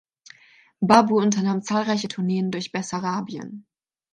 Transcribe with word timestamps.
Barbu 0.81 1.17
unternahm 1.19 1.61
zahlreiche 1.61 2.07
Tourneen 2.07 2.49
durch 2.49 2.71
Bessarabien. 2.71 3.67